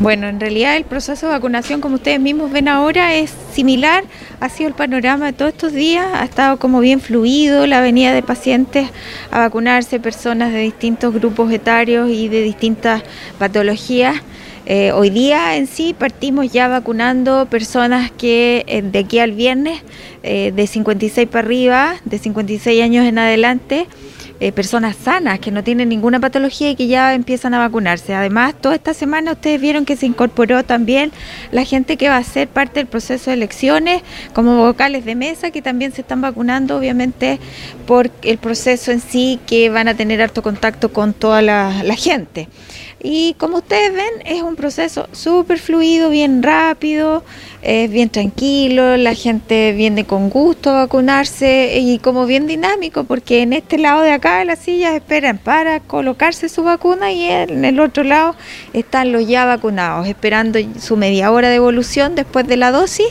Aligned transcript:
Bueno, 0.00 0.28
en 0.28 0.40
realidad 0.40 0.78
el 0.78 0.84
proceso 0.84 1.26
de 1.26 1.32
vacunación, 1.32 1.82
como 1.82 1.96
ustedes 1.96 2.18
mismos 2.18 2.50
ven 2.50 2.68
ahora, 2.68 3.14
es 3.16 3.34
similar. 3.52 4.04
Ha 4.40 4.48
sido 4.48 4.68
el 4.68 4.74
panorama 4.74 5.26
de 5.26 5.34
todos 5.34 5.52
estos 5.52 5.74
días, 5.74 6.06
ha 6.14 6.24
estado 6.24 6.58
como 6.58 6.80
bien 6.80 7.02
fluido 7.02 7.66
la 7.66 7.82
venida 7.82 8.14
de 8.14 8.22
pacientes 8.22 8.88
a 9.30 9.40
vacunarse, 9.40 10.00
personas 10.00 10.54
de 10.54 10.60
distintos 10.60 11.12
grupos 11.12 11.52
etarios 11.52 12.08
y 12.08 12.28
de 12.28 12.42
distintas 12.42 13.02
patologías. 13.38 14.16
Eh, 14.64 14.90
hoy 14.92 15.10
día 15.10 15.56
en 15.56 15.66
sí 15.66 15.94
partimos 15.98 16.50
ya 16.50 16.66
vacunando 16.66 17.44
personas 17.50 18.10
que 18.10 18.64
eh, 18.68 18.80
de 18.80 19.00
aquí 19.00 19.18
al 19.18 19.32
viernes, 19.32 19.82
eh, 20.22 20.50
de 20.56 20.66
56 20.66 21.28
para 21.28 21.46
arriba, 21.46 21.96
de 22.06 22.16
56 22.16 22.82
años 22.82 23.04
en 23.04 23.18
adelante, 23.18 23.86
eh, 24.40 24.52
personas 24.52 24.96
sanas 24.96 25.38
que 25.38 25.50
no 25.50 25.62
tienen 25.62 25.90
ninguna 25.90 26.18
patología 26.18 26.70
y 26.70 26.74
que 26.74 26.86
ya 26.86 27.14
empiezan 27.14 27.52
a 27.52 27.58
vacunarse. 27.58 28.14
Además, 28.14 28.54
toda 28.58 28.74
esta 28.74 28.94
semana 28.94 29.32
ustedes 29.32 29.60
vieron 29.60 29.84
que 29.84 29.96
se 29.96 30.06
incorporó 30.06 30.64
también 30.64 31.12
la 31.52 31.64
gente 31.64 31.98
que 31.98 32.08
va 32.08 32.16
a 32.16 32.24
ser 32.24 32.48
parte 32.48 32.80
del 32.80 32.86
proceso 32.86 33.30
de 33.30 33.34
elecciones, 33.34 34.02
como 34.32 34.56
vocales 34.56 35.04
de 35.04 35.14
mesa, 35.14 35.50
que 35.50 35.60
también 35.60 35.92
se 35.92 36.00
están 36.00 36.22
vacunando, 36.22 36.78
obviamente, 36.78 37.38
por 37.86 38.10
el 38.22 38.38
proceso 38.38 38.92
en 38.92 39.00
sí, 39.00 39.38
que 39.46 39.68
van 39.68 39.88
a 39.88 39.94
tener 39.94 40.22
harto 40.22 40.42
contacto 40.42 40.90
con 40.90 41.12
toda 41.12 41.42
la, 41.42 41.70
gente. 41.96 42.48
Y 43.02 43.34
como 43.34 43.58
ustedes 43.58 43.92
ven, 43.92 44.26
es 44.26 44.42
un 44.42 44.56
proceso 44.56 45.08
súper 45.12 45.58
fluido, 45.58 46.08
bien 46.08 46.42
rápido, 46.42 47.24
es 47.62 47.90
bien 47.90 48.10
tranquilo, 48.10 48.96
la 48.96 49.14
gente 49.14 49.72
viene 49.72 50.04
con 50.04 50.30
gusto 50.30 50.70
a 50.70 50.84
vacunarse 50.84 51.78
y 51.78 51.98
como 51.98 52.26
bien 52.26 52.46
dinámico, 52.46 53.04
porque 53.04 53.42
en 53.42 53.54
este 53.54 53.78
lado 53.78 54.02
de 54.02 54.12
acá 54.12 54.29
de 54.38 54.44
las 54.44 54.60
sillas 54.60 54.94
esperan 54.94 55.38
para 55.38 55.80
colocarse 55.80 56.48
su 56.48 56.62
vacuna 56.62 57.12
y 57.12 57.24
en 57.24 57.64
el 57.64 57.80
otro 57.80 58.04
lado 58.04 58.34
están 58.72 59.12
los 59.12 59.26
ya 59.26 59.44
vacunados, 59.44 60.06
esperando 60.06 60.58
su 60.80 60.96
media 60.96 61.30
hora 61.30 61.48
de 61.48 61.56
evolución 61.56 62.14
después 62.14 62.46
de 62.46 62.56
la 62.56 62.70
dosis. 62.70 63.08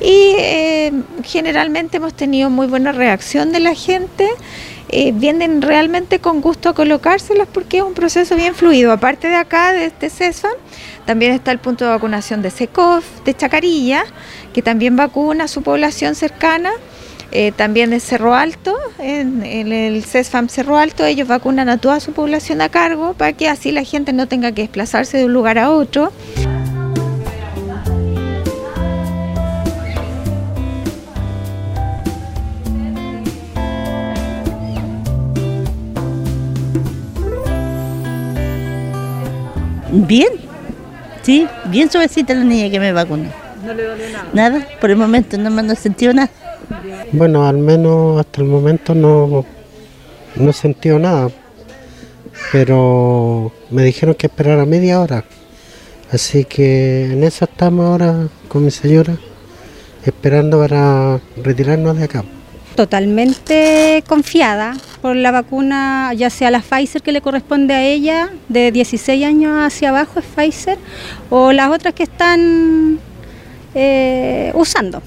Y 0.00 0.34
eh, 0.38 0.92
generalmente 1.24 1.96
hemos 1.96 2.14
tenido 2.14 2.50
muy 2.50 2.66
buena 2.66 2.92
reacción 2.92 3.52
de 3.52 3.60
la 3.60 3.74
gente. 3.74 4.28
Eh, 4.90 5.12
vienen 5.12 5.60
realmente 5.60 6.18
con 6.18 6.40
gusto 6.40 6.70
a 6.70 6.74
colocárselas 6.74 7.46
porque 7.52 7.78
es 7.78 7.82
un 7.82 7.94
proceso 7.94 8.36
bien 8.36 8.54
fluido. 8.54 8.92
Aparte 8.92 9.28
de 9.28 9.36
acá, 9.36 9.72
de 9.72 9.86
este 9.86 10.08
CESFAM, 10.08 10.52
también 11.04 11.32
está 11.32 11.50
el 11.50 11.58
punto 11.58 11.84
de 11.84 11.90
vacunación 11.90 12.42
de 12.42 12.50
SECOF, 12.50 13.04
de 13.24 13.34
Chacarilla, 13.34 14.04
que 14.54 14.62
también 14.62 14.96
vacuna 14.96 15.44
a 15.44 15.48
su 15.48 15.62
población 15.62 16.14
cercana. 16.14 16.70
Eh, 17.30 17.52
también 17.52 17.90
de 17.90 18.00
Cerro 18.00 18.34
Alto, 18.34 18.74
en, 18.98 19.44
en, 19.44 19.70
el 19.70 20.02
CESFAM 20.02 20.48
Cerro 20.48 20.78
Alto, 20.78 21.04
ellos 21.04 21.28
vacunan 21.28 21.68
a 21.68 21.76
toda 21.76 22.00
su 22.00 22.12
población 22.12 22.62
a 22.62 22.70
cargo 22.70 23.12
para 23.12 23.34
que 23.34 23.48
así 23.48 23.70
la 23.70 23.84
gente 23.84 24.14
no 24.14 24.26
tenga 24.26 24.52
que 24.52 24.62
desplazarse 24.62 25.18
de 25.18 25.26
un 25.26 25.34
lugar 25.34 25.58
a 25.58 25.70
otro. 25.70 26.10
Bien, 39.90 40.28
sí, 41.22 41.46
bien 41.66 41.90
suavecita 41.90 42.32
la 42.32 42.44
niña 42.44 42.70
que 42.70 42.80
me 42.80 42.92
vacunó. 42.92 43.30
¿No 43.64 43.74
le 43.74 43.82
dolió 43.84 44.08
nada? 44.10 44.28
Nada, 44.32 44.66
por 44.80 44.90
el 44.90 44.96
momento 44.96 45.36
no 45.36 45.50
me 45.50 45.70
he 45.70 45.76
sentido 45.76 46.14
nada. 46.14 46.30
Bueno, 47.12 47.46
al 47.46 47.58
menos 47.58 48.20
hasta 48.20 48.40
el 48.42 48.48
momento 48.48 48.94
no, 48.94 49.44
no 50.36 50.50
he 50.50 50.52
sentido 50.52 50.98
nada, 50.98 51.30
pero 52.52 53.52
me 53.70 53.82
dijeron 53.82 54.14
que 54.14 54.26
esperara 54.26 54.64
media 54.64 55.00
hora. 55.00 55.24
Así 56.10 56.44
que 56.44 57.12
en 57.12 57.22
eso 57.22 57.44
estamos 57.44 57.84
ahora 57.84 58.28
con 58.48 58.64
mi 58.64 58.70
señora, 58.70 59.16
esperando 60.04 60.58
para 60.58 61.20
retirarnos 61.42 61.98
de 61.98 62.04
acá. 62.04 62.24
Totalmente 62.74 64.04
confiada 64.06 64.76
por 65.02 65.16
la 65.16 65.32
vacuna, 65.32 66.14
ya 66.14 66.30
sea 66.30 66.50
la 66.50 66.60
Pfizer 66.60 67.02
que 67.02 67.12
le 67.12 67.20
corresponde 67.20 67.74
a 67.74 67.84
ella, 67.84 68.30
de 68.48 68.72
16 68.72 69.24
años 69.24 69.66
hacia 69.66 69.90
abajo 69.90 70.20
es 70.20 70.24
Pfizer, 70.24 70.78
o 71.28 71.52
las 71.52 71.70
otras 71.70 71.92
que 71.92 72.04
están 72.04 72.98
eh, 73.74 74.52
usando. 74.54 75.02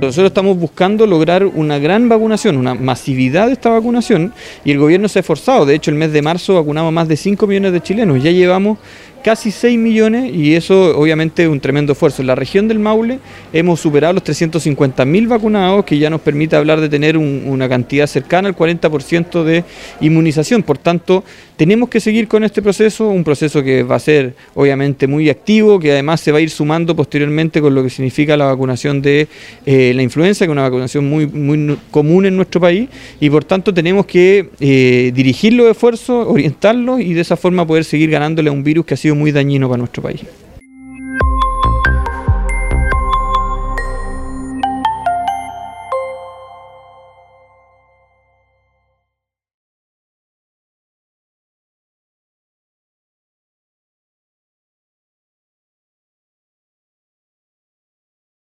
Nosotros 0.00 0.28
estamos 0.28 0.56
buscando 0.58 1.06
lograr 1.06 1.44
una 1.44 1.78
gran 1.78 2.08
vacunación, 2.08 2.56
una 2.56 2.74
masividad 2.74 3.48
de 3.48 3.52
esta 3.52 3.68
vacunación 3.68 4.32
y 4.64 4.70
el 4.70 4.78
gobierno 4.78 5.08
se 5.08 5.18
ha 5.18 5.20
esforzado. 5.20 5.66
De 5.66 5.74
hecho, 5.74 5.90
el 5.90 5.98
mes 5.98 6.10
de 6.12 6.22
marzo 6.22 6.54
vacunamos 6.54 6.90
más 6.90 7.06
de 7.06 7.18
5 7.18 7.46
millones 7.46 7.72
de 7.72 7.82
chilenos. 7.82 8.22
Ya 8.22 8.30
llevamos 8.30 8.78
casi 9.22 9.50
6 9.50 9.78
millones 9.78 10.34
y 10.34 10.54
eso 10.54 10.98
obviamente 10.98 11.42
es 11.42 11.48
un 11.48 11.60
tremendo 11.60 11.92
esfuerzo. 11.92 12.22
En 12.22 12.26
la 12.26 12.34
región 12.34 12.68
del 12.68 12.78
Maule 12.78 13.18
hemos 13.52 13.80
superado 13.80 14.12
los 14.12 14.24
350 14.24 15.04
mil 15.04 15.26
vacunados, 15.28 15.84
que 15.84 15.98
ya 15.98 16.10
nos 16.10 16.20
permite 16.20 16.56
hablar 16.56 16.80
de 16.80 16.88
tener 16.88 17.16
un, 17.16 17.44
una 17.46 17.68
cantidad 17.68 18.06
cercana 18.06 18.48
al 18.48 18.56
40% 18.56 19.44
de 19.44 19.64
inmunización. 20.00 20.62
Por 20.62 20.78
tanto, 20.78 21.24
tenemos 21.60 21.90
que 21.90 22.00
seguir 22.00 22.26
con 22.26 22.42
este 22.42 22.62
proceso, 22.62 23.08
un 23.08 23.22
proceso 23.22 23.62
que 23.62 23.82
va 23.82 23.96
a 23.96 24.00
ser 24.00 24.34
obviamente 24.54 25.06
muy 25.06 25.28
activo, 25.28 25.78
que 25.78 25.92
además 25.92 26.20
se 26.20 26.32
va 26.32 26.38
a 26.38 26.40
ir 26.40 26.48
sumando 26.48 26.96
posteriormente 26.96 27.60
con 27.60 27.74
lo 27.74 27.82
que 27.82 27.90
significa 27.90 28.34
la 28.36 28.46
vacunación 28.46 29.02
de 29.02 29.28
eh, 29.66 29.92
la 29.94 30.02
influenza, 30.02 30.46
que 30.46 30.50
es 30.50 30.52
una 30.52 30.62
vacunación 30.62 31.08
muy, 31.08 31.26
muy 31.26 31.76
común 31.90 32.24
en 32.24 32.36
nuestro 32.36 32.60
país, 32.60 32.88
y 33.20 33.28
por 33.28 33.44
tanto 33.44 33.74
tenemos 33.74 34.06
que 34.06 34.48
eh, 34.58 35.12
dirigir 35.14 35.52
los 35.52 35.70
esfuerzos, 35.70 36.26
orientarlos 36.26 37.00
y 37.00 37.12
de 37.12 37.20
esa 37.20 37.36
forma 37.36 37.66
poder 37.66 37.84
seguir 37.84 38.10
ganándole 38.10 38.48
a 38.48 38.52
un 38.52 38.64
virus 38.64 38.86
que 38.86 38.94
ha 38.94 38.96
muy 39.14 39.32
dañino 39.32 39.68
para 39.68 39.78
nuestro 39.78 40.02
país. 40.02 40.20